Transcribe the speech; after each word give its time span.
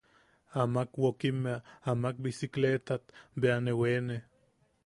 Amak 0.61 0.89
wokimmea, 1.01 1.57
amak 1.91 2.15
bisikleetat 2.23 3.03
bea 3.41 3.57
ne 3.63 3.73
weene. 3.79 4.17